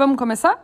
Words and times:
Vamos 0.00 0.16
começar? 0.16 0.56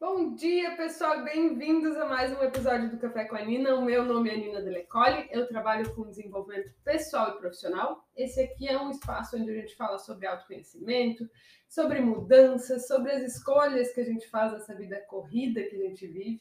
Bom 0.00 0.34
dia, 0.34 0.74
pessoal, 0.78 1.22
bem-vindos 1.22 1.94
a 1.98 2.06
mais 2.06 2.32
um 2.32 2.42
episódio 2.42 2.88
do 2.88 2.96
Café 2.96 3.26
com 3.26 3.36
a 3.36 3.44
Nina. 3.44 3.74
O 3.74 3.84
meu 3.84 4.02
nome 4.02 4.30
é 4.30 4.36
Nina 4.38 4.62
Delecole, 4.62 5.28
eu 5.30 5.46
trabalho 5.46 5.94
com 5.94 6.08
desenvolvimento 6.08 6.72
pessoal 6.82 7.36
e 7.36 7.38
profissional. 7.38 8.08
Esse 8.16 8.40
aqui 8.40 8.66
é 8.66 8.80
um 8.80 8.88
espaço 8.88 9.36
onde 9.36 9.50
a 9.50 9.60
gente 9.60 9.76
fala 9.76 9.98
sobre 9.98 10.26
autoconhecimento, 10.26 11.28
sobre 11.68 12.00
mudanças, 12.00 12.86
sobre 12.86 13.12
as 13.12 13.22
escolhas 13.34 13.92
que 13.92 14.00
a 14.00 14.04
gente 14.06 14.26
faz 14.30 14.52
nessa 14.54 14.74
vida 14.74 14.98
corrida 15.06 15.62
que 15.62 15.76
a 15.76 15.86
gente 15.86 16.06
vive 16.06 16.40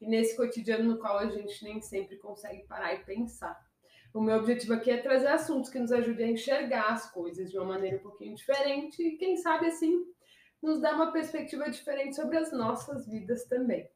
e 0.00 0.08
nesse 0.08 0.36
cotidiano 0.36 0.84
no 0.84 0.98
qual 0.98 1.18
a 1.18 1.28
gente 1.28 1.62
nem 1.64 1.80
sempre 1.80 2.16
consegue 2.18 2.66
parar 2.66 2.94
e 2.94 3.04
pensar. 3.04 3.58
O 4.14 4.20
meu 4.20 4.36
objetivo 4.36 4.72
aqui 4.72 4.90
é 4.90 4.96
trazer 4.96 5.28
assuntos 5.28 5.70
que 5.70 5.78
nos 5.78 5.92
ajudem 5.92 6.28
a 6.28 6.32
enxergar 6.32 6.88
as 6.88 7.10
coisas 7.10 7.50
de 7.50 7.58
uma 7.58 7.66
maneira 7.66 7.98
um 7.98 8.00
pouquinho 8.00 8.34
diferente 8.34 9.02
e, 9.02 9.16
quem 9.16 9.36
sabe, 9.36 9.66
assim, 9.66 9.94
nos 10.62 10.80
dar 10.80 10.94
uma 10.94 11.12
perspectiva 11.12 11.70
diferente 11.70 12.16
sobre 12.16 12.38
as 12.38 12.50
nossas 12.52 13.06
vidas 13.06 13.44
também. 13.44 13.88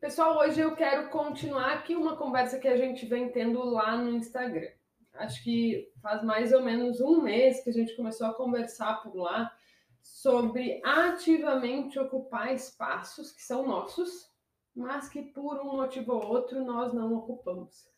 Pessoal, 0.00 0.38
hoje 0.38 0.60
eu 0.60 0.76
quero 0.76 1.08
continuar 1.08 1.72
aqui 1.72 1.96
uma 1.96 2.14
conversa 2.14 2.58
que 2.58 2.68
a 2.68 2.76
gente 2.76 3.06
vem 3.06 3.32
tendo 3.32 3.64
lá 3.64 3.96
no 3.96 4.10
Instagram. 4.10 4.68
Acho 5.14 5.42
que 5.42 5.90
faz 6.02 6.22
mais 6.22 6.52
ou 6.52 6.62
menos 6.62 7.00
um 7.00 7.22
mês 7.22 7.62
que 7.62 7.70
a 7.70 7.72
gente 7.72 7.96
começou 7.96 8.26
a 8.26 8.34
conversar 8.34 9.02
por 9.02 9.14
lá 9.14 9.52
sobre 10.02 10.80
ativamente 10.84 11.98
ocupar 11.98 12.52
espaços 12.52 13.32
que 13.32 13.42
são 13.42 13.66
nossos, 13.66 14.30
mas 14.74 15.08
que 15.08 15.22
por 15.22 15.60
um 15.60 15.76
motivo 15.76 16.12
ou 16.12 16.26
outro 16.26 16.64
nós 16.64 16.92
não 16.92 17.14
ocupamos. 17.14 17.88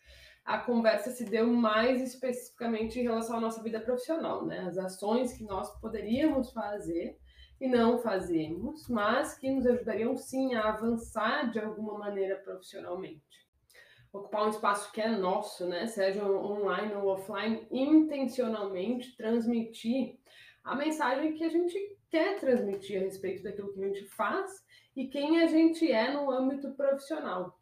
A 0.45 0.59
conversa 0.59 1.11
se 1.11 1.25
deu 1.25 1.47
mais 1.47 2.01
especificamente 2.01 3.01
em 3.01 3.03
relação 3.03 3.39
à 3.39 3.41
nossa 3.41 3.61
vida 3.63 3.81
profissional, 3.81 4.47
né? 4.47 4.61
As 4.61 4.79
ações 4.79 5.33
que 5.33 5.43
nós 5.43 5.69
poderíamos 5.81 6.53
fazer 6.53 7.19
e 7.61 7.67
não 7.67 7.99
fazemos, 7.99 8.87
mas 8.89 9.37
que 9.37 9.51
nos 9.51 9.67
ajudariam 9.67 10.17
sim 10.17 10.55
a 10.55 10.69
avançar 10.69 11.51
de 11.51 11.59
alguma 11.59 11.99
maneira 11.99 12.37
profissionalmente. 12.37 13.46
Ocupar 14.13 14.47
um 14.47 14.51
espaço 14.51 14.93
que 14.93 15.01
é 15.01 15.09
nosso, 15.09 15.67
né? 15.67 15.87
Seja 15.87 16.25
online 16.25 16.95
ou 16.95 17.09
offline, 17.09 17.67
intencionalmente 17.71 19.17
transmitir 19.17 20.19
a 20.65 20.75
mensagem 20.75 21.35
que 21.35 21.45
a 21.45 21.49
gente 21.49 21.97
quer 22.11 22.39
transmitir 22.41 23.01
a 23.01 23.05
respeito 23.05 23.43
daquilo 23.43 23.73
que 23.73 23.83
a 23.83 23.87
gente 23.87 24.05
faz 24.07 24.51
e 24.97 25.07
quem 25.07 25.41
a 25.41 25.47
gente 25.47 25.91
é 25.91 26.13
no 26.13 26.31
âmbito 26.31 26.75
profissional. 26.75 27.57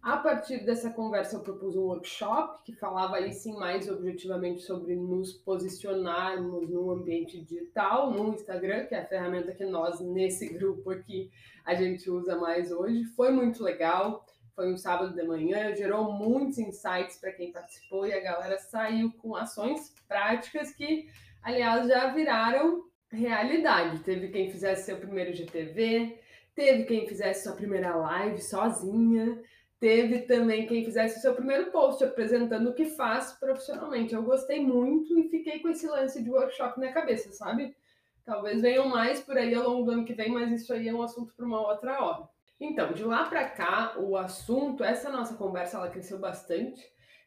A 0.00 0.16
partir 0.16 0.64
dessa 0.64 0.90
conversa, 0.90 1.36
eu 1.36 1.40
propus 1.40 1.76
um 1.76 1.82
workshop 1.82 2.62
que 2.62 2.72
falava 2.72 3.16
aí 3.16 3.32
sim 3.32 3.52
mais 3.54 3.90
objetivamente 3.90 4.62
sobre 4.62 4.94
nos 4.94 5.32
posicionarmos 5.32 6.70
no 6.70 6.92
ambiente 6.92 7.40
digital, 7.42 8.10
no 8.10 8.32
Instagram, 8.32 8.86
que 8.86 8.94
é 8.94 9.00
a 9.00 9.06
ferramenta 9.06 9.52
que 9.52 9.66
nós, 9.66 10.00
nesse 10.00 10.48
grupo 10.54 10.90
aqui, 10.90 11.30
a 11.64 11.74
gente 11.74 12.08
usa 12.08 12.36
mais 12.36 12.70
hoje. 12.70 13.04
Foi 13.16 13.32
muito 13.32 13.62
legal, 13.62 14.24
foi 14.58 14.72
um 14.72 14.76
sábado 14.76 15.14
de 15.14 15.22
manhã, 15.22 15.72
gerou 15.76 16.12
muitos 16.12 16.58
insights 16.58 17.16
para 17.20 17.30
quem 17.30 17.52
participou 17.52 18.04
e 18.04 18.12
a 18.12 18.18
galera 18.18 18.58
saiu 18.58 19.12
com 19.12 19.36
ações 19.36 19.94
práticas 20.08 20.74
que, 20.74 21.08
aliás, 21.44 21.86
já 21.86 22.12
viraram 22.12 22.82
realidade. 23.08 24.00
Teve 24.00 24.30
quem 24.30 24.50
fizesse 24.50 24.86
seu 24.86 24.96
primeiro 24.96 25.32
GTV, 25.32 26.18
teve 26.56 26.86
quem 26.86 27.06
fizesse 27.06 27.44
sua 27.44 27.54
primeira 27.54 27.94
live 27.94 28.42
sozinha, 28.42 29.40
teve 29.78 30.22
também 30.22 30.66
quem 30.66 30.84
fizesse 30.84 31.20
seu 31.20 31.36
primeiro 31.36 31.70
post 31.70 32.02
apresentando 32.02 32.70
o 32.70 32.74
que 32.74 32.86
faz 32.86 33.34
profissionalmente. 33.34 34.12
Eu 34.12 34.24
gostei 34.24 34.58
muito 34.58 35.16
e 35.20 35.28
fiquei 35.28 35.60
com 35.60 35.68
esse 35.68 35.86
lance 35.86 36.20
de 36.20 36.30
workshop 36.30 36.80
na 36.80 36.90
cabeça, 36.90 37.30
sabe? 37.30 37.76
Talvez 38.24 38.60
venham 38.60 38.88
mais 38.88 39.20
por 39.20 39.38
aí 39.38 39.54
ao 39.54 39.70
longo 39.70 39.84
do 39.84 39.92
ano 39.92 40.04
que 40.04 40.14
vem, 40.14 40.32
mas 40.32 40.50
isso 40.50 40.72
aí 40.72 40.88
é 40.88 40.92
um 40.92 41.02
assunto 41.02 41.32
para 41.36 41.46
uma 41.46 41.60
outra 41.60 42.02
hora. 42.02 42.37
Então, 42.60 42.92
de 42.92 43.04
lá 43.04 43.24
para 43.26 43.48
cá, 43.48 43.94
o 43.98 44.16
assunto, 44.16 44.82
essa 44.82 45.10
nossa 45.10 45.34
conversa, 45.36 45.76
ela 45.76 45.90
cresceu 45.90 46.18
bastante. 46.18 46.84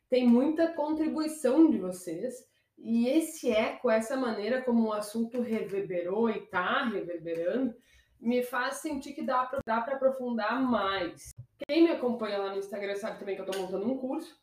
Tem 0.09 0.27
muita 0.27 0.73
contribuição 0.73 1.69
de 1.69 1.77
vocês. 1.77 2.35
E 2.77 3.07
esse 3.07 3.49
eco, 3.51 3.89
essa 3.89 4.17
maneira 4.17 4.61
como 4.61 4.89
o 4.89 4.93
assunto 4.93 5.41
reverberou 5.41 6.29
e 6.29 6.39
está 6.39 6.83
reverberando, 6.85 7.73
me 8.19 8.43
faz 8.43 8.75
sentir 8.77 9.13
que 9.13 9.23
dá 9.23 9.45
para 9.45 9.95
aprofundar 9.95 10.61
mais. 10.61 11.31
Quem 11.67 11.83
me 11.83 11.91
acompanha 11.91 12.37
lá 12.37 12.51
no 12.51 12.59
Instagram 12.59 12.95
sabe 12.95 13.19
também 13.19 13.35
que 13.35 13.41
eu 13.41 13.45
estou 13.45 13.61
montando 13.61 13.89
um 13.89 13.97
curso, 13.97 14.35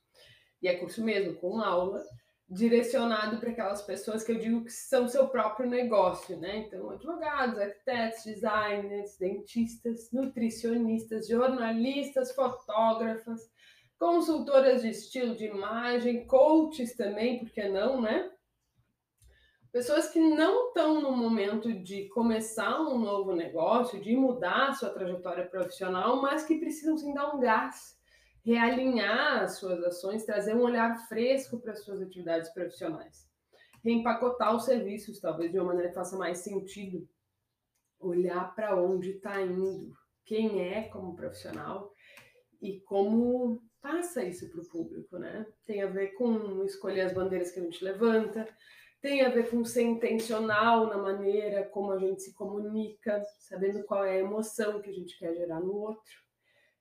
e 0.63 0.69
é 0.69 0.77
curso 0.77 1.05
mesmo, 1.05 1.35
com 1.37 1.61
aula, 1.61 2.03
direcionado 2.49 3.39
para 3.39 3.51
aquelas 3.51 3.83
pessoas 3.83 4.25
que 4.25 4.33
eu 4.33 4.39
digo 4.39 4.65
que 4.65 4.73
são 4.73 5.07
seu 5.07 5.29
próprio 5.29 5.69
negócio, 5.69 6.39
né? 6.39 6.59
Então, 6.59 6.89
advogados, 6.91 7.59
arquitetos, 7.59 8.25
designers, 8.25 9.19
dentistas, 9.19 10.11
nutricionistas, 10.11 11.29
jornalistas, 11.29 12.35
fotógrafas, 12.35 13.51
consultoras 13.99 14.81
de 14.81 14.91
estilo 14.91 15.35
de 15.35 15.45
imagem, 15.45 16.27
coaches 16.27 16.97
também, 16.97 17.41
por 17.41 17.51
que 17.51 17.69
não, 17.69 18.01
né? 18.01 18.31
Pessoas 19.71 20.09
que 20.09 20.19
não 20.19 20.69
estão 20.69 21.03
no 21.03 21.15
momento 21.15 21.71
de 21.71 22.09
começar 22.09 22.81
um 22.81 22.99
novo 22.99 23.35
negócio, 23.35 24.01
de 24.01 24.17
mudar 24.17 24.73
sua 24.73 24.89
trajetória 24.89 25.47
profissional, 25.47 26.23
mas 26.23 26.45
que 26.47 26.59
precisam 26.59 26.97
sim 26.97 27.13
dar 27.13 27.35
um 27.35 27.41
gás, 27.41 27.98
realinhar 28.49 29.43
as 29.43 29.59
suas 29.59 29.85
ações, 29.85 30.25
trazer 30.25 30.55
um 30.55 30.63
olhar 30.63 30.97
fresco 31.07 31.61
para 31.61 31.73
as 31.73 31.85
suas 31.85 32.01
atividades 32.01 32.49
profissionais. 32.51 33.29
Reempacotar 33.85 34.57
os 34.57 34.65
serviços, 34.65 35.21
talvez 35.21 35.53
de 35.53 35.59
uma 35.59 35.67
maneira 35.67 35.91
que 35.91 35.95
faça 35.95 36.17
mais 36.17 36.39
sentido. 36.39 37.07
Olhar 38.01 38.55
para 38.55 38.75
onde 38.81 39.11
está 39.11 39.39
indo, 39.43 39.95
quem 40.25 40.63
é 40.63 40.85
como 40.89 41.15
profissional 41.15 41.93
e 42.63 42.81
como 42.81 43.63
passa 43.83 44.25
isso 44.25 44.49
para 44.51 44.63
o 44.63 44.69
público, 44.69 45.19
né? 45.19 45.47
Tem 45.67 45.83
a 45.83 45.87
ver 45.87 46.15
com 46.15 46.65
escolher 46.65 47.03
as 47.03 47.13
bandeiras 47.13 47.51
que 47.51 47.61
a 47.61 47.63
gente 47.63 47.85
levanta, 47.85 48.49
tem 49.03 49.27
a 49.27 49.29
ver 49.29 49.51
com 49.51 49.63
ser 49.63 49.83
intencional 49.83 50.87
na 50.87 50.97
maneira 50.97 51.69
como 51.69 51.93
a 51.93 51.99
gente 51.99 52.23
se 52.23 52.35
comunica, 52.35 53.23
sabendo 53.41 53.85
qual 53.85 54.05
é 54.05 54.13
a 54.13 54.21
emoção 54.21 54.81
que 54.81 54.89
a 54.89 54.95
gente 54.95 55.19
quer 55.19 55.35
gerar 55.35 55.61
no 55.61 55.75
outro. 55.75 56.28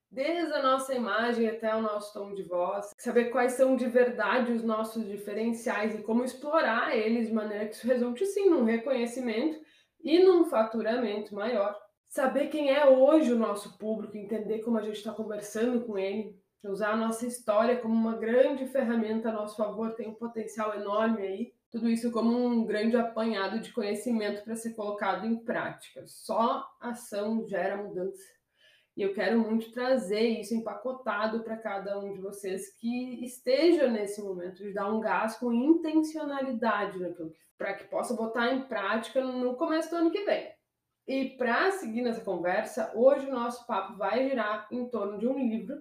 Desde 0.09 0.53
a 0.53 0.63
nossa 0.63 0.93
imagem 0.93 1.49
até 1.49 1.75
o 1.75 1.81
nosso 1.81 2.13
tom 2.13 2.33
de 2.33 2.43
voz, 2.43 2.93
saber 2.97 3.25
quais 3.25 3.53
são 3.53 3.75
de 3.75 3.87
verdade 3.87 4.53
os 4.53 4.63
nossos 4.63 5.05
diferenciais 5.05 5.95
e 5.95 6.01
como 6.01 6.23
explorar 6.23 6.95
eles 6.95 7.27
de 7.27 7.33
maneira 7.33 7.67
que 7.67 7.75
isso 7.75 7.87
resulte 7.87 8.25
sim 8.25 8.49
num 8.49 8.63
reconhecimento 8.63 9.59
e 10.01 10.19
num 10.19 10.45
faturamento 10.45 11.35
maior. 11.35 11.77
Saber 12.05 12.47
quem 12.47 12.71
é 12.71 12.85
hoje 12.87 13.33
o 13.33 13.37
nosso 13.37 13.77
público, 13.77 14.17
entender 14.17 14.59
como 14.59 14.77
a 14.77 14.81
gente 14.81 14.95
está 14.95 15.11
conversando 15.11 15.81
com 15.81 15.97
ele, 15.97 16.39
usar 16.63 16.93
a 16.93 16.97
nossa 16.97 17.25
história 17.25 17.77
como 17.77 17.93
uma 17.93 18.15
grande 18.15 18.65
ferramenta 18.65 19.29
a 19.29 19.33
nosso 19.33 19.57
favor, 19.57 19.93
tem 19.93 20.07
um 20.07 20.15
potencial 20.15 20.73
enorme 20.73 21.21
aí 21.21 21.57
tudo 21.69 21.89
isso 21.89 22.11
como 22.11 22.35
um 22.35 22.65
grande 22.65 22.95
apanhado 22.95 23.59
de 23.59 23.71
conhecimento 23.73 24.43
para 24.43 24.55
ser 24.55 24.73
colocado 24.73 25.25
em 25.25 25.35
prática. 25.35 26.05
Só 26.07 26.65
ação 26.79 27.45
gera 27.45 27.77
mudança. 27.77 28.36
E 28.97 29.03
eu 29.03 29.13
quero 29.13 29.37
muito 29.37 29.71
trazer 29.71 30.27
isso 30.27 30.55
empacotado 30.55 31.43
para 31.43 31.55
cada 31.55 31.99
um 31.99 32.11
de 32.13 32.19
vocês 32.19 32.75
que 32.79 33.23
esteja 33.23 33.87
nesse 33.87 34.23
momento 34.23 34.63
de 34.63 34.73
dar 34.73 34.91
um 34.91 34.99
gás 34.99 35.37
com 35.37 35.53
intencionalidade 35.53 36.97
naquilo 36.97 37.31
para 37.55 37.75
que 37.75 37.83
possa 37.85 38.15
botar 38.15 38.51
em 38.51 38.67
prática 38.67 39.23
no 39.23 39.55
começo 39.55 39.91
do 39.91 39.97
ano 39.97 40.11
que 40.11 40.25
vem. 40.25 40.51
E 41.07 41.37
para 41.37 41.69
seguir 41.69 42.01
nessa 42.01 42.21
conversa, 42.21 42.91
hoje 42.95 43.27
o 43.27 43.33
nosso 43.33 43.67
papo 43.67 43.95
vai 43.97 44.27
girar 44.27 44.67
em 44.71 44.89
torno 44.89 45.19
de 45.19 45.27
um 45.27 45.37
livro 45.37 45.75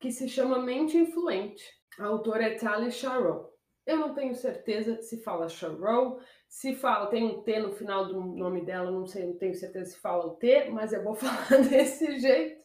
que 0.00 0.10
se 0.10 0.26
chama 0.26 0.58
Mente 0.58 0.96
Influente. 0.96 1.62
A 1.98 2.06
autora 2.06 2.44
é 2.44 2.54
Tali 2.54 2.90
Sharrow. 2.90 3.50
Eu 3.86 3.98
não 3.98 4.14
tenho 4.14 4.34
certeza 4.34 5.00
se 5.02 5.22
fala 5.22 5.48
Sharon, 5.48 6.18
se 6.48 6.74
fala, 6.74 7.06
tem 7.08 7.24
um 7.24 7.42
T 7.42 7.58
no 7.58 7.72
final 7.72 8.06
do 8.06 8.20
nome 8.20 8.64
dela, 8.64 8.90
não 8.90 9.06
sei, 9.06 9.26
não 9.26 9.36
tenho 9.36 9.54
certeza 9.54 9.90
se 9.90 10.00
fala 10.00 10.26
o 10.26 10.36
T, 10.36 10.70
mas 10.70 10.92
eu 10.92 11.02
vou 11.02 11.14
falar 11.16 11.62
desse 11.62 12.18
jeito. 12.18 12.64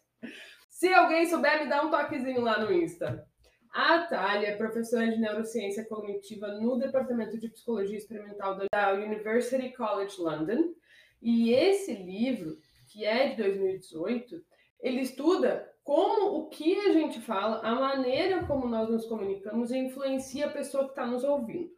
Se 0.69 0.93
alguém 0.93 1.25
souber, 1.27 1.63
me 1.63 1.69
dá 1.69 1.83
um 1.83 1.91
toquezinho 1.91 2.41
lá 2.41 2.59
no 2.59 2.71
Insta. 2.71 3.25
A 3.73 3.99
Thalia 3.99 4.49
é 4.49 4.55
professora 4.57 5.09
de 5.09 5.17
neurociência 5.17 5.85
cognitiva 5.85 6.47
no 6.59 6.77
Departamento 6.77 7.39
de 7.39 7.49
Psicologia 7.49 7.97
Experimental 7.97 8.57
da 8.71 8.93
University 8.93 9.71
College 9.73 10.19
London. 10.19 10.73
E 11.21 11.53
esse 11.53 11.93
livro, 11.93 12.57
que 12.91 13.05
é 13.05 13.29
de 13.29 13.37
2018, 13.37 14.43
ele 14.81 15.01
estuda 15.01 15.71
como 15.83 16.37
o 16.37 16.49
que 16.49 16.77
a 16.79 16.93
gente 16.93 17.21
fala, 17.21 17.59
a 17.61 17.75
maneira 17.75 18.45
como 18.45 18.67
nós 18.67 18.89
nos 18.89 19.05
comunicamos 19.05 19.71
influencia 19.71 20.47
a 20.47 20.51
pessoa 20.51 20.85
que 20.85 20.91
está 20.91 21.05
nos 21.05 21.23
ouvindo, 21.23 21.69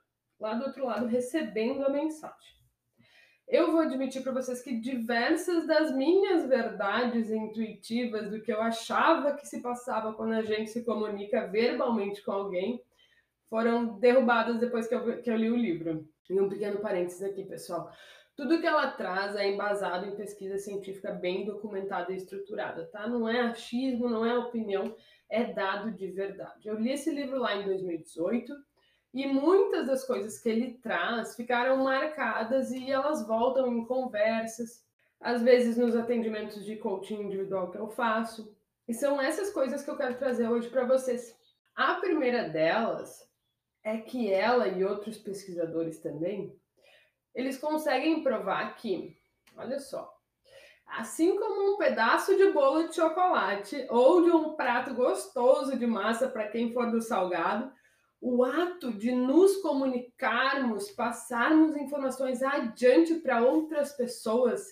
lá 0.44 0.56
do 0.56 0.66
outro 0.66 0.86
lado, 0.86 1.08
recebendo 1.08 1.86
a 1.86 1.90
mensagem. 1.90 2.54
eu 3.48 3.72
vou 3.72 3.80
admitir 3.80 4.22
para 4.22 4.34
vocês 4.34 4.62
que 4.62 4.80
diversas 4.80 5.66
das 5.66 5.96
minhas 5.96 6.46
verdades 6.48 7.32
intuitivas 7.32 8.30
do 8.30 8.42
que 8.42 8.52
eu 8.52 8.62
achava 8.62 9.36
que 9.36 9.48
se 9.48 9.62
passava 9.62 10.14
quando 10.14 10.34
a 10.34 10.42
gente 10.42 10.70
se 10.70 10.84
comunica 10.84 11.48
verbalmente 11.48 12.22
com 12.24 12.32
alguém 12.32 12.82
foram 13.50 14.00
derrubadas 14.00 14.60
depois 14.60 14.88
que 14.88 14.96
eu, 14.96 15.22
que 15.22 15.30
eu 15.30 15.38
li 15.38 15.50
o 15.50 15.56
livro. 15.56 16.08
E 16.30 16.42
um 16.42 16.50
pequeno 16.50 16.80
parênteses 16.80 17.22
aqui, 17.22 17.44
pessoal. 17.46 17.92
Tudo 18.36 18.60
que 18.60 18.66
ela 18.66 18.92
traz 18.92 19.36
é 19.36 19.48
embasado 19.48 20.08
em 20.08 20.16
pesquisa 20.16 20.58
científica 20.58 21.12
bem 21.12 21.46
documentada 21.46 22.12
e 22.12 22.16
estruturada, 22.16 22.88
tá? 22.88 23.08
Não 23.08 23.30
é 23.30 23.42
achismo, 23.42 24.10
não 24.10 24.26
é 24.26 24.36
opinião, 24.38 24.96
é 25.30 25.44
dado 25.54 25.92
de 25.92 26.08
verdade. 26.08 26.68
Eu 26.68 26.80
li 26.80 26.92
esse 26.92 27.12
livro 27.12 27.38
lá 27.38 27.56
em 27.56 27.66
2018 27.66 28.54
e 29.14 29.28
muitas 29.28 29.86
das 29.86 30.04
coisas 30.04 30.40
que 30.40 30.50
ele 30.50 30.74
traz 30.82 31.36
ficaram 31.36 31.84
marcadas 31.84 32.72
e 32.72 32.90
elas 32.90 33.26
voltam 33.28 33.68
em 33.68 33.86
conversas, 33.86 34.84
às 35.20 35.44
vezes 35.44 35.78
nos 35.78 35.96
atendimentos 35.96 36.66
de 36.66 36.76
coaching 36.78 37.22
individual 37.22 37.70
que 37.70 37.78
eu 37.78 37.88
faço. 37.88 38.56
E 38.88 38.94
são 38.94 39.22
essas 39.22 39.52
coisas 39.52 39.84
que 39.84 39.90
eu 39.90 39.96
quero 39.96 40.18
trazer 40.18 40.50
hoje 40.50 40.68
para 40.68 40.86
vocês. 40.86 41.38
A 41.76 41.96
primeira 41.96 42.50
delas 42.50 43.30
é 43.84 43.98
que 43.98 44.32
ela 44.32 44.68
e 44.68 44.84
outros 44.84 45.18
pesquisadores 45.18 46.00
também, 46.00 46.58
eles 47.36 47.58
conseguem 47.58 48.24
provar 48.24 48.76
que, 48.76 49.16
olha 49.56 49.80
só, 49.80 50.12
assim 50.88 51.38
como 51.38 51.74
um 51.74 51.78
pedaço 51.78 52.36
de 52.36 52.52
bolo 52.52 52.88
de 52.88 52.96
chocolate 52.96 53.86
ou 53.90 54.24
de 54.24 54.32
um 54.32 54.54
prato 54.56 54.94
gostoso 54.94 55.78
de 55.78 55.86
massa 55.86 56.28
para 56.28 56.48
quem 56.48 56.74
for 56.74 56.90
do 56.92 57.02
salgado, 57.02 57.72
o 58.26 58.42
ato 58.42 58.90
de 58.94 59.12
nos 59.12 59.58
comunicarmos, 59.58 60.90
passarmos 60.92 61.76
informações 61.76 62.42
adiante 62.42 63.16
para 63.16 63.44
outras 63.44 63.92
pessoas, 63.98 64.66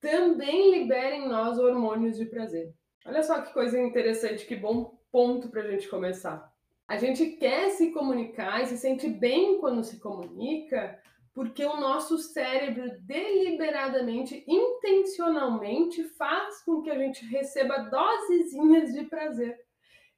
também 0.00 0.70
libera 0.70 1.16
em 1.16 1.28
nós 1.28 1.58
hormônios 1.58 2.16
de 2.16 2.26
prazer. 2.26 2.72
Olha 3.04 3.24
só 3.24 3.42
que 3.42 3.52
coisa 3.52 3.80
interessante, 3.80 4.46
que 4.46 4.54
bom 4.54 4.96
ponto 5.10 5.48
para 5.48 5.62
a 5.62 5.70
gente 5.72 5.88
começar. 5.88 6.48
A 6.86 6.96
gente 6.96 7.26
quer 7.32 7.70
se 7.70 7.90
comunicar 7.90 8.62
e 8.62 8.66
se 8.66 8.78
sente 8.78 9.08
bem 9.08 9.58
quando 9.58 9.82
se 9.82 9.98
comunica, 9.98 10.96
porque 11.34 11.64
o 11.64 11.80
nosso 11.80 12.16
cérebro 12.18 13.00
deliberadamente, 13.00 14.44
intencionalmente 14.46 16.04
faz 16.10 16.62
com 16.62 16.82
que 16.82 16.90
a 16.90 16.96
gente 16.96 17.24
receba 17.26 17.78
dosezinhas 17.78 18.92
de 18.92 19.04
prazer. 19.06 19.65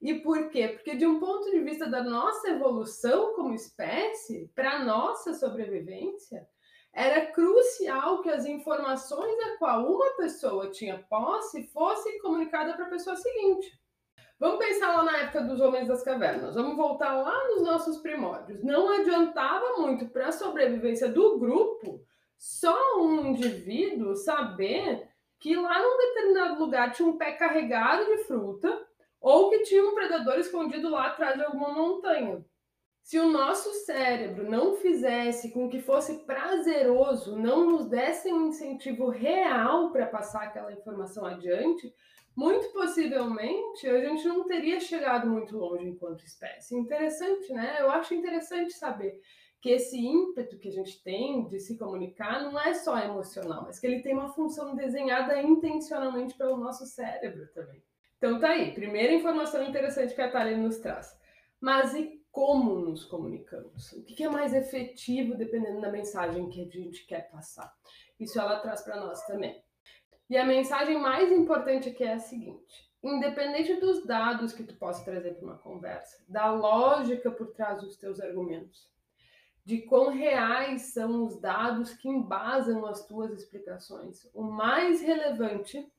E 0.00 0.14
por 0.20 0.48
quê? 0.50 0.68
Porque, 0.68 0.94
de 0.94 1.06
um 1.06 1.18
ponto 1.18 1.50
de 1.50 1.60
vista 1.60 1.88
da 1.88 2.02
nossa 2.02 2.48
evolução 2.48 3.34
como 3.34 3.54
espécie, 3.54 4.50
para 4.54 4.84
nossa 4.84 5.34
sobrevivência, 5.34 6.46
era 6.92 7.26
crucial 7.26 8.22
que 8.22 8.30
as 8.30 8.46
informações 8.46 9.38
a 9.40 9.58
qual 9.58 9.86
uma 9.86 10.10
pessoa 10.16 10.70
tinha 10.70 11.04
posse 11.08 11.66
fossem 11.68 12.18
comunicadas 12.20 12.76
para 12.76 12.86
a 12.86 12.90
pessoa 12.90 13.16
seguinte. 13.16 13.78
Vamos 14.38 14.64
pensar 14.64 14.94
lá 14.94 15.02
na 15.02 15.16
época 15.18 15.42
dos 15.42 15.60
homens 15.60 15.88
das 15.88 16.04
cavernas. 16.04 16.54
Vamos 16.54 16.76
voltar 16.76 17.12
lá 17.12 17.48
nos 17.48 17.62
nossos 17.62 17.98
primórdios. 17.98 18.62
Não 18.62 18.88
adiantava 18.88 19.78
muito 19.78 20.08
para 20.10 20.28
a 20.28 20.32
sobrevivência 20.32 21.08
do 21.08 21.38
grupo 21.38 22.04
só 22.38 23.00
um 23.00 23.26
indivíduo 23.26 24.14
saber 24.14 25.08
que 25.40 25.56
lá 25.56 25.82
num 25.82 25.96
determinado 25.98 26.60
lugar 26.60 26.92
tinha 26.92 27.08
um 27.08 27.18
pé 27.18 27.32
carregado 27.32 28.04
de 28.06 28.24
fruta 28.24 28.87
ou 29.20 29.50
que 29.50 29.62
tinha 29.62 29.84
um 29.84 29.94
predador 29.94 30.38
escondido 30.38 30.90
lá 30.90 31.08
atrás 31.08 31.36
de 31.36 31.44
alguma 31.44 31.72
montanha. 31.72 32.44
Se 33.02 33.18
o 33.18 33.28
nosso 33.28 33.72
cérebro 33.86 34.50
não 34.50 34.76
fizesse 34.76 35.50
com 35.50 35.68
que 35.68 35.80
fosse 35.80 36.26
prazeroso, 36.26 37.36
não 37.36 37.64
nos 37.64 37.86
desse 37.86 38.30
um 38.30 38.48
incentivo 38.48 39.08
real 39.08 39.90
para 39.90 40.06
passar 40.06 40.42
aquela 40.42 40.72
informação 40.72 41.24
adiante, 41.24 41.90
muito 42.36 42.70
possivelmente 42.72 43.88
a 43.88 44.00
gente 44.00 44.28
não 44.28 44.44
teria 44.44 44.78
chegado 44.78 45.26
muito 45.26 45.56
longe 45.56 45.88
enquanto 45.88 46.24
espécie. 46.24 46.76
Interessante, 46.76 47.52
né? 47.52 47.78
Eu 47.80 47.90
acho 47.90 48.14
interessante 48.14 48.74
saber 48.74 49.20
que 49.60 49.70
esse 49.70 49.98
ímpeto 49.98 50.58
que 50.58 50.68
a 50.68 50.72
gente 50.72 51.02
tem 51.02 51.48
de 51.48 51.58
se 51.58 51.76
comunicar 51.76 52.42
não 52.42 52.60
é 52.60 52.74
só 52.74 52.98
emocional, 52.98 53.64
mas 53.64 53.80
que 53.80 53.86
ele 53.86 54.02
tem 54.02 54.14
uma 54.14 54.32
função 54.32 54.76
desenhada 54.76 55.40
intencionalmente 55.42 56.36
pelo 56.36 56.56
nosso 56.58 56.86
cérebro 56.86 57.48
também. 57.52 57.82
Então 58.18 58.40
tá 58.40 58.50
aí, 58.50 58.74
primeira 58.74 59.12
informação 59.12 59.62
interessante 59.62 60.14
que 60.14 60.20
a 60.20 60.30
Thalia 60.30 60.56
nos 60.56 60.78
traz. 60.78 61.16
Mas 61.60 61.94
e 61.94 62.20
como 62.32 62.80
nos 62.80 63.04
comunicamos? 63.04 63.92
O 63.92 64.02
que 64.02 64.22
é 64.22 64.28
mais 64.28 64.52
efetivo 64.52 65.36
dependendo 65.36 65.80
da 65.80 65.90
mensagem 65.90 66.48
que 66.48 66.60
a 66.60 66.64
gente 66.64 67.06
quer 67.06 67.30
passar? 67.30 67.72
Isso 68.18 68.38
ela 68.40 68.58
traz 68.58 68.82
para 68.82 69.00
nós 69.00 69.24
também. 69.24 69.62
E 70.28 70.36
a 70.36 70.44
mensagem 70.44 70.98
mais 70.98 71.30
importante 71.30 71.88
aqui 71.88 72.04
é 72.04 72.14
a 72.14 72.18
seguinte: 72.18 72.90
independente 73.02 73.74
dos 73.76 74.04
dados 74.04 74.52
que 74.52 74.64
tu 74.64 74.74
possa 74.76 75.04
trazer 75.04 75.34
para 75.34 75.44
uma 75.44 75.58
conversa, 75.58 76.22
da 76.28 76.52
lógica 76.52 77.30
por 77.30 77.52
trás 77.52 77.80
dos 77.80 77.96
teus 77.96 78.20
argumentos, 78.20 78.90
de 79.64 79.82
quão 79.82 80.10
reais 80.10 80.92
são 80.92 81.24
os 81.24 81.40
dados 81.40 81.92
que 81.94 82.08
embasam 82.08 82.84
as 82.84 83.06
tuas 83.06 83.32
explicações, 83.32 84.28
o 84.34 84.42
mais 84.42 85.00
relevante 85.00 85.90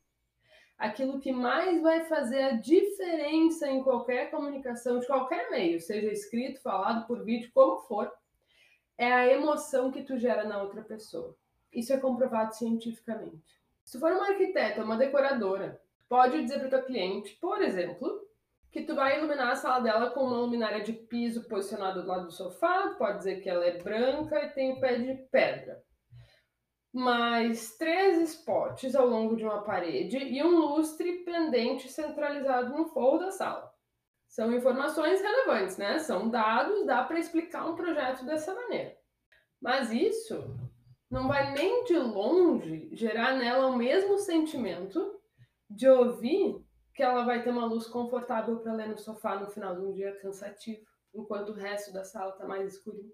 aquilo 0.79 1.19
que 1.19 1.31
mais 1.33 1.81
vai 1.81 2.05
fazer 2.05 2.41
a 2.41 2.51
diferença 2.53 3.67
em 3.67 3.83
qualquer 3.83 4.31
comunicação, 4.31 4.97
de 4.97 5.05
qualquer 5.05 5.51
meio, 5.51 5.81
seja 5.81 6.09
escrito, 6.09 6.61
falado, 6.61 7.05
por 7.05 7.21
vídeo, 7.25 7.51
como 7.53 7.81
for, 7.81 8.09
é 8.97 9.11
a 9.11 9.27
emoção 9.27 9.91
que 9.91 10.03
tu 10.03 10.17
gera 10.17 10.45
na 10.45 10.61
outra 10.61 10.81
pessoa. 10.81 11.35
Isso 11.71 11.91
é 11.91 11.97
comprovado 11.97 12.55
cientificamente. 12.55 13.59
Se 13.83 13.99
for 13.99 14.11
uma 14.13 14.29
arquiteta, 14.29 14.83
uma 14.83 14.97
decoradora, 14.97 15.81
pode 16.07 16.41
dizer 16.41 16.59
para 16.59 16.69
teu 16.69 16.83
cliente, 16.83 17.35
por 17.41 17.61
exemplo, 17.61 18.25
que 18.71 18.83
tu 18.83 18.95
vai 18.95 19.17
iluminar 19.17 19.51
a 19.51 19.55
sala 19.55 19.79
dela 19.81 20.11
com 20.11 20.21
uma 20.21 20.37
luminária 20.37 20.81
de 20.81 20.93
piso 20.93 21.43
posicionada 21.49 22.01
do 22.01 22.07
lado 22.07 22.25
do 22.27 22.31
sofá, 22.31 22.95
pode 22.97 23.17
dizer 23.17 23.41
que 23.41 23.49
ela 23.49 23.65
é 23.65 23.81
branca 23.81 24.45
e 24.45 24.49
tem 24.51 24.71
o 24.71 24.79
pé 24.79 24.97
de 24.97 25.13
pedra 25.29 25.83
mais 26.99 27.77
três 27.77 28.19
spots 28.29 28.93
ao 28.93 29.07
longo 29.07 29.35
de 29.35 29.43
uma 29.43 29.63
parede 29.63 30.17
e 30.17 30.43
um 30.43 30.59
lustre 30.59 31.23
pendente 31.23 31.89
centralizado 31.89 32.75
no 32.75 32.89
forro 32.89 33.19
da 33.19 33.31
sala. 33.31 33.71
São 34.27 34.53
informações 34.53 35.21
relevantes, 35.21 35.77
né? 35.77 35.97
São 35.99 36.29
dados, 36.29 36.85
dá 36.85 37.03
para 37.03 37.19
explicar 37.19 37.67
um 37.67 37.75
projeto 37.75 38.25
dessa 38.25 38.53
maneira. 38.53 38.95
Mas 39.61 39.91
isso 39.91 40.55
não 41.09 41.27
vai 41.27 41.53
nem 41.53 41.85
de 41.85 41.97
longe 41.97 42.89
gerar 42.91 43.35
nela 43.37 43.67
o 43.67 43.77
mesmo 43.77 44.17
sentimento 44.19 45.19
de 45.69 45.87
ouvir 45.87 46.63
que 46.93 47.01
ela 47.01 47.23
vai 47.23 47.41
ter 47.41 47.49
uma 47.49 47.65
luz 47.65 47.87
confortável 47.87 48.59
para 48.59 48.73
ler 48.73 48.89
no 48.89 48.97
sofá 48.97 49.39
no 49.39 49.49
final 49.49 49.75
de 49.75 49.81
um 49.81 49.93
dia 49.93 50.15
cansativo, 50.17 50.85
enquanto 51.13 51.49
o 51.49 51.55
resto 51.55 51.93
da 51.93 52.03
sala 52.03 52.31
está 52.31 52.45
mais 52.45 52.73
escurinho 52.73 53.11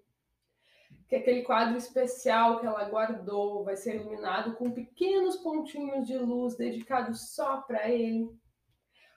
que 1.08 1.16
aquele 1.16 1.42
quadro 1.42 1.76
especial 1.76 2.58
que 2.58 2.66
ela 2.66 2.88
guardou 2.88 3.64
vai 3.64 3.76
ser 3.76 3.96
iluminado 3.96 4.54
com 4.56 4.70
pequenos 4.70 5.36
pontinhos 5.36 6.06
de 6.06 6.18
luz 6.18 6.56
dedicados 6.56 7.34
só 7.34 7.58
para 7.58 7.88
ele. 7.88 8.28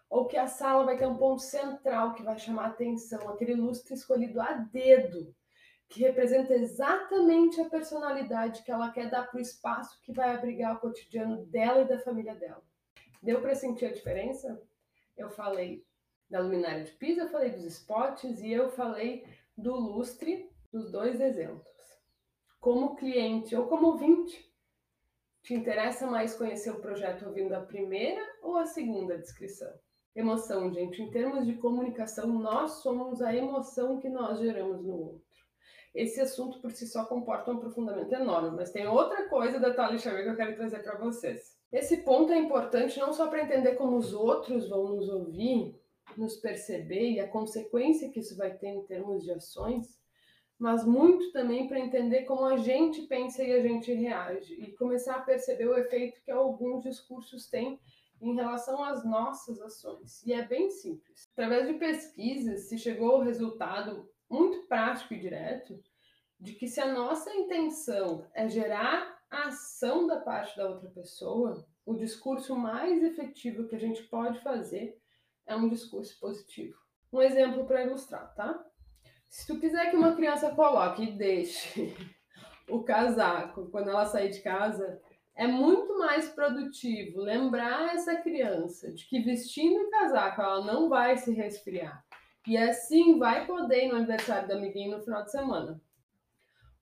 Ou 0.09 0.25
que 0.25 0.37
a 0.37 0.47
sala 0.47 0.85
vai 0.85 0.97
ter 0.97 1.07
um 1.07 1.17
ponto 1.17 1.41
central 1.41 2.13
que 2.13 2.23
vai 2.23 2.37
chamar 2.37 2.65
a 2.65 2.67
atenção, 2.69 3.29
aquele 3.29 3.55
lustre 3.55 3.93
escolhido 3.93 4.41
a 4.41 4.53
dedo, 4.53 5.35
que 5.87 6.01
representa 6.01 6.53
exatamente 6.53 7.59
a 7.59 7.69
personalidade 7.69 8.63
que 8.63 8.71
ela 8.71 8.91
quer 8.91 9.09
dar 9.09 9.27
para 9.27 9.37
o 9.37 9.41
espaço 9.41 9.99
que 10.03 10.13
vai 10.13 10.33
abrigar 10.33 10.75
o 10.75 10.79
cotidiano 10.79 11.45
dela 11.47 11.81
e 11.81 11.87
da 11.87 11.99
família 11.99 12.35
dela. 12.35 12.63
Deu 13.21 13.41
para 13.41 13.55
sentir 13.55 13.85
a 13.85 13.93
diferença? 13.93 14.61
Eu 15.17 15.29
falei 15.29 15.83
da 16.29 16.39
luminária 16.39 16.83
de 16.83 16.91
piso, 16.91 17.21
eu 17.21 17.29
falei 17.29 17.49
dos 17.49 17.65
spots 17.65 18.39
e 18.41 18.51
eu 18.51 18.69
falei 18.69 19.25
do 19.57 19.75
lustre 19.75 20.49
dos 20.71 20.91
dois 20.91 21.19
exemplos 21.19 21.79
como 22.59 22.95
cliente 22.95 23.55
ou 23.55 23.67
como 23.67 23.87
ouvinte, 23.87 24.47
te 25.41 25.53
interessa 25.53 26.05
mais 26.05 26.35
conhecer 26.35 26.71
o 26.71 26.81
projeto 26.81 27.25
ouvindo 27.25 27.53
a 27.53 27.61
primeira 27.61 28.21
ou 28.43 28.57
a 28.57 28.65
segunda 28.65 29.17
descrição? 29.17 29.71
Emoção, 30.13 30.71
gente. 30.71 31.01
Em 31.01 31.09
termos 31.09 31.45
de 31.45 31.53
comunicação, 31.53 32.27
nós 32.27 32.81
somos 32.81 33.21
a 33.21 33.33
emoção 33.33 33.99
que 33.99 34.09
nós 34.09 34.39
geramos 34.39 34.83
no 34.83 34.93
outro. 34.93 35.29
Esse 35.95 36.19
assunto 36.19 36.61
por 36.61 36.71
si 36.71 36.85
só 36.85 37.05
comporta 37.05 37.49
um 37.49 37.55
aprofundamento 37.55 38.13
enorme, 38.13 38.51
mas 38.51 38.71
tem 38.71 38.85
outra 38.87 39.27
coisa 39.29 39.59
da 39.59 39.73
Thalia 39.73 39.97
Xavier 39.97 40.23
que 40.23 40.29
eu 40.31 40.35
quero 40.35 40.55
trazer 40.55 40.83
para 40.83 40.99
vocês. 40.99 41.57
Esse 41.71 41.97
ponto 42.03 42.33
é 42.33 42.37
importante 42.37 42.99
não 42.99 43.13
só 43.13 43.27
para 43.27 43.43
entender 43.43 43.75
como 43.75 43.97
os 43.97 44.13
outros 44.13 44.67
vão 44.67 44.89
nos 44.89 45.07
ouvir, 45.07 45.79
nos 46.17 46.35
perceber 46.37 47.11
e 47.11 47.19
a 47.19 47.27
consequência 47.27 48.09
que 48.09 48.19
isso 48.19 48.35
vai 48.35 48.55
ter 48.57 48.67
em 48.67 48.85
termos 48.85 49.23
de 49.23 49.31
ações, 49.31 49.98
mas 50.59 50.85
muito 50.85 51.31
também 51.31 51.67
para 51.67 51.79
entender 51.79 52.23
como 52.23 52.43
a 52.43 52.57
gente 52.57 53.03
pensa 53.03 53.41
e 53.41 53.53
a 53.53 53.61
gente 53.61 53.93
reage 53.93 54.53
e 54.55 54.73
começar 54.73 55.15
a 55.15 55.21
perceber 55.21 55.67
o 55.67 55.77
efeito 55.77 56.21
que 56.21 56.29
alguns 56.29 56.83
discursos 56.83 57.47
têm 57.47 57.79
em 58.21 58.35
relação 58.35 58.83
às 58.83 59.05
nossas 59.05 59.61
ações. 59.61 60.21
E 60.25 60.33
é 60.33 60.45
bem 60.45 60.69
simples. 60.69 61.29
Através 61.31 61.65
de 61.65 61.75
pesquisas 61.75 62.67
se 62.67 62.77
chegou 62.77 63.11
ao 63.11 63.21
resultado 63.21 64.09
muito 64.29 64.67
prático 64.67 65.13
e 65.13 65.19
direto 65.19 65.81
de 66.37 66.53
que 66.53 66.67
se 66.67 66.81
a 66.81 66.93
nossa 66.93 67.33
intenção 67.33 68.27
é 68.33 68.49
gerar 68.49 69.17
ação 69.29 70.07
da 70.07 70.19
parte 70.19 70.57
da 70.57 70.67
outra 70.67 70.89
pessoa, 70.89 71.65
o 71.85 71.95
discurso 71.95 72.55
mais 72.55 73.01
efetivo 73.01 73.67
que 73.67 73.75
a 73.75 73.79
gente 73.79 74.03
pode 74.03 74.41
fazer 74.41 75.01
é 75.45 75.55
um 75.55 75.69
discurso 75.69 76.19
positivo. 76.19 76.77
Um 77.11 77.21
exemplo 77.21 77.65
para 77.65 77.83
ilustrar, 77.83 78.33
tá? 78.35 78.63
Se 79.29 79.45
tu 79.45 79.59
quiser 79.59 79.91
que 79.91 79.95
uma 79.95 80.15
criança 80.15 80.53
coloque 80.55 81.03
e 81.03 81.11
deixe 81.11 81.95
o 82.67 82.83
casaco 82.83 83.69
quando 83.69 83.89
ela 83.89 84.05
sair 84.05 84.29
de 84.29 84.41
casa, 84.41 84.99
é 85.35 85.47
muito 85.47 85.97
mais 85.99 86.27
produtivo 86.29 87.21
lembrar 87.21 87.93
essa 87.93 88.15
criança 88.17 88.91
de 88.91 89.07
que 89.07 89.21
vestindo 89.21 89.83
o 89.83 89.89
casaco 89.89 90.41
ela 90.41 90.65
não 90.65 90.89
vai 90.89 91.15
se 91.15 91.31
resfriar. 91.31 92.03
E 92.47 92.57
assim 92.57 93.19
vai 93.19 93.45
poder 93.45 93.85
ir 93.85 93.89
no 93.89 93.97
aniversário 93.97 94.47
do 94.47 94.55
amiguinho 94.55 94.97
no 94.97 95.03
final 95.03 95.23
de 95.23 95.31
semana. 95.31 95.79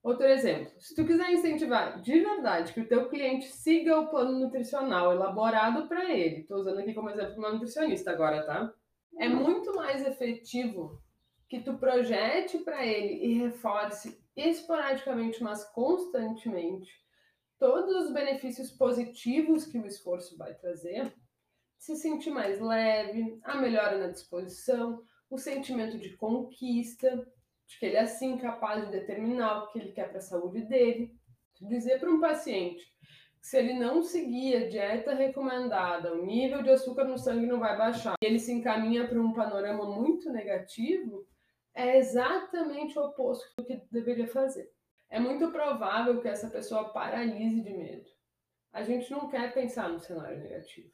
Outro 0.02 0.26
exemplo, 0.26 0.72
se 0.80 0.94
tu 0.94 1.04
quiser 1.04 1.30
incentivar 1.32 2.00
de 2.00 2.20
verdade 2.20 2.72
que 2.72 2.80
o 2.80 2.88
teu 2.88 3.08
cliente 3.10 3.46
siga 3.48 4.00
o 4.00 4.08
plano 4.08 4.38
nutricional 4.38 5.12
elaborado 5.12 5.86
para 5.86 6.10
ele, 6.10 6.40
estou 6.40 6.58
usando 6.58 6.78
aqui 6.78 6.94
como 6.94 7.10
exemplo 7.10 7.36
uma 7.36 7.52
nutricionista 7.52 8.10
agora, 8.10 8.42
tá? 8.46 8.72
É 9.18 9.28
muito 9.28 9.74
mais 9.74 10.06
efetivo 10.06 10.98
que 11.48 11.60
tu 11.60 11.78
projete 11.78 12.58
para 12.58 12.84
ele 12.84 13.24
e 13.24 13.38
reforce 13.38 14.22
esporadicamente, 14.36 15.42
mas 15.42 15.64
constantemente, 15.72 16.92
todos 17.58 17.94
os 18.04 18.12
benefícios 18.12 18.70
positivos 18.70 19.66
que 19.66 19.78
o 19.78 19.86
esforço 19.86 20.36
vai 20.36 20.54
trazer, 20.54 21.12
se 21.78 21.96
sentir 21.96 22.30
mais 22.30 22.60
leve, 22.60 23.38
a 23.42 23.56
melhora 23.56 23.98
na 23.98 24.08
disposição, 24.08 25.02
o 25.30 25.38
sentimento 25.38 25.98
de 25.98 26.16
conquista, 26.16 27.26
de 27.66 27.78
que 27.78 27.86
ele 27.86 27.96
é 27.96 28.00
assim 28.00 28.36
capaz 28.38 28.84
de 28.84 28.92
determinar 28.92 29.62
o 29.62 29.68
que 29.68 29.78
ele 29.78 29.92
quer 29.92 30.08
para 30.08 30.18
a 30.18 30.22
saúde 30.22 30.62
dele. 30.62 31.14
Dizer 31.60 31.98
para 31.98 32.10
um 32.10 32.20
paciente 32.20 32.84
que 33.40 33.46
se 33.46 33.58
ele 33.58 33.74
não 33.74 34.02
seguir 34.02 34.56
a 34.56 34.68
dieta 34.68 35.14
recomendada, 35.14 36.12
o 36.12 36.24
nível 36.24 36.62
de 36.62 36.70
açúcar 36.70 37.04
no 37.04 37.18
sangue 37.18 37.46
não 37.46 37.58
vai 37.58 37.76
baixar, 37.76 38.14
e 38.22 38.26
ele 38.26 38.38
se 38.38 38.52
encaminha 38.52 39.06
para 39.06 39.20
um 39.20 39.32
panorama 39.32 39.84
muito 39.84 40.30
negativo, 40.30 41.26
é 41.78 41.98
exatamente 41.98 42.98
o 42.98 43.04
oposto 43.04 43.46
do 43.56 43.64
que 43.64 43.82
deveria 43.90 44.28
fazer 44.28 44.70
é 45.10 45.18
muito 45.18 45.50
provável 45.50 46.20
que 46.20 46.28
essa 46.28 46.48
pessoa 46.48 46.90
paralise 46.90 47.62
de 47.62 47.72
medo. 47.72 48.08
A 48.72 48.82
gente 48.82 49.10
não 49.10 49.28
quer 49.28 49.54
pensar 49.54 49.88
no 49.88 49.98
cenário 49.98 50.38
negativo. 50.38 50.92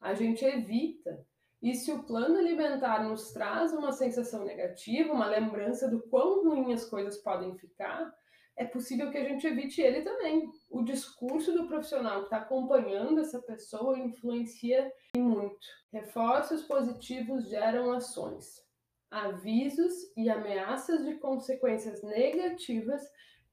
A 0.00 0.14
gente 0.14 0.44
evita. 0.44 1.26
E 1.62 1.74
se 1.74 1.90
o 1.90 2.02
plano 2.04 2.38
alimentar 2.38 3.02
nos 3.02 3.32
traz 3.32 3.72
uma 3.72 3.92
sensação 3.92 4.44
negativa, 4.44 5.12
uma 5.12 5.26
lembrança 5.26 5.88
do 5.88 6.02
quão 6.08 6.44
ruins 6.44 6.82
as 6.82 6.90
coisas 6.90 7.16
podem 7.22 7.56
ficar, 7.56 8.12
é 8.56 8.64
possível 8.64 9.10
que 9.10 9.18
a 9.18 9.24
gente 9.24 9.46
evite 9.46 9.80
ele 9.80 10.02
também. 10.02 10.50
O 10.68 10.82
discurso 10.82 11.52
do 11.52 11.66
profissional 11.66 12.18
que 12.20 12.24
está 12.26 12.38
acompanhando 12.38 13.20
essa 13.20 13.40
pessoa 13.40 13.98
influencia 13.98 14.92
muito. 15.16 15.66
Reforços 15.90 16.62
positivos 16.62 17.48
geram 17.48 17.92
ações. 17.92 18.65
Avisos 19.10 19.92
e 20.16 20.28
ameaças 20.28 21.04
de 21.04 21.14
consequências 21.14 22.02
negativas 22.02 23.02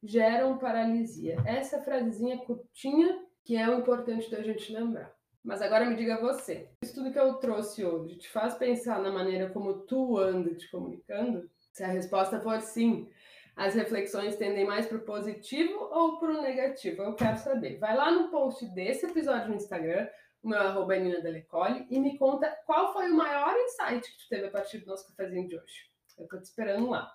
geram 0.02 0.58
paralisia. 0.58 1.38
Essa 1.46 1.82
frasezinha 1.82 2.38
curtinha 2.40 3.24
que 3.44 3.58
é 3.58 3.70
o 3.70 3.80
importante 3.80 4.32
da 4.32 4.42
gente 4.42 4.72
lembrar. 4.72 5.14
Mas 5.44 5.62
agora 5.62 5.86
me 5.86 5.96
diga 5.96 6.22
você, 6.22 6.70
isso 6.82 6.96
tudo 6.96 7.12
que 7.12 7.20
eu 7.20 7.34
trouxe 7.36 7.84
hoje 7.84 8.18
te 8.18 8.30
faz 8.30 8.56
pensar 8.56 9.02
na 9.02 9.12
maneira 9.12 9.50
como 9.50 9.82
tu 9.82 10.18
anda 10.18 10.56
te 10.56 10.72
comunicando? 10.72 11.50
Se 11.74 11.84
a 11.84 11.88
resposta 11.88 12.40
for 12.40 12.62
sim, 12.62 13.10
as 13.56 13.76
reflexões 13.76 14.38
tendem 14.38 14.66
mais 14.66 14.86
para 14.86 14.98
o 14.98 15.06
positivo 15.06 15.78
ou 15.92 16.18
para 16.18 16.40
o 16.40 16.42
negativo? 16.42 17.04
Eu 17.04 17.16
quero 17.16 17.38
saber. 17.38 17.78
Vai 17.78 17.96
lá 17.96 18.10
no 18.10 18.30
post 18.30 18.66
desse 18.74 19.06
episódio 19.06 19.50
no 19.50 19.56
Instagram, 19.56 20.08
o 20.44 20.50
meu 20.50 20.60
arroba 20.60 20.96
é 20.96 21.00
Nina 21.00 21.22
Delecole, 21.22 21.88
e 21.90 22.00
me 22.00 22.18
conta 22.18 22.54
qual 22.66 22.92
foi 22.92 23.10
o 23.10 23.16
maior 23.16 23.56
insight 23.56 24.12
que 24.12 24.18
tu 24.18 24.30
teve 24.30 24.48
a 24.48 24.52
partir 24.52 24.80
do 24.80 24.88
nosso 24.88 25.08
cafezinho 25.08 25.48
de 25.48 25.56
hoje. 25.56 25.90
Eu 26.20 26.28
tô 26.28 26.38
te 26.38 26.44
esperando 26.44 26.90
lá. 26.90 27.12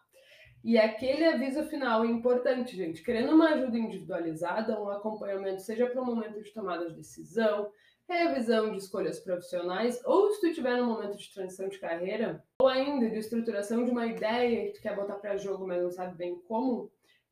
E 0.64 0.76
aquele 0.76 1.24
aviso 1.24 1.62
final 1.64 2.04
é 2.04 2.08
importante, 2.08 2.74
gente. 2.74 3.02
Querendo 3.02 3.32
uma 3.32 3.50
ajuda 3.50 3.78
individualizada, 3.78 4.80
um 4.80 4.88
acompanhamento, 4.88 5.62
seja 5.62 5.86
para 5.86 6.00
o 6.00 6.04
momento 6.04 6.42
de 6.42 6.52
tomada 6.52 6.88
de 6.88 6.96
decisão, 6.96 7.70
revisão 8.08 8.72
de 8.72 8.78
escolhas 8.78 9.20
profissionais, 9.20 10.02
ou 10.04 10.32
se 10.32 10.40
tu 10.40 10.46
estiver 10.48 10.76
no 10.78 10.86
momento 10.86 11.16
de 11.16 11.32
transição 11.32 11.68
de 11.68 11.78
carreira, 11.78 12.42
ou 12.60 12.66
ainda 12.66 13.08
de 13.08 13.18
estruturação 13.18 13.84
de 13.84 13.90
uma 13.90 14.06
ideia 14.06 14.66
que 14.66 14.78
tu 14.78 14.82
quer 14.82 14.96
botar 14.96 15.16
para 15.16 15.36
jogo, 15.36 15.66
mas 15.66 15.82
não 15.82 15.90
sabe 15.90 16.16
bem 16.16 16.40
como, 16.40 16.90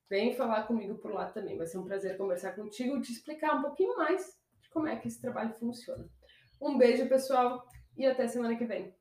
vem 0.09 0.35
falar 0.35 0.65
comigo 0.65 0.97
por 0.97 1.13
lá 1.13 1.27
também. 1.27 1.57
Vai 1.57 1.67
ser 1.67 1.79
um 1.79 1.85
prazer 1.85 2.17
conversar 2.19 2.55
contigo 2.55 2.99
e 2.99 3.01
te 3.01 3.11
explicar 3.11 3.57
um 3.57 3.63
pouquinho 3.63 3.97
mais 3.97 4.37
como 4.77 4.89
é 4.89 4.97
que 4.97 5.09
esse 5.09 5.23
trabalho 5.23 5.55
funciona. 5.59 6.07
Um 6.61 6.77
beijo, 6.77 7.09
pessoal, 7.09 7.67
e 7.97 8.05
até 8.05 8.29
semana 8.29 8.57
que 8.57 8.67
vem. 8.67 8.95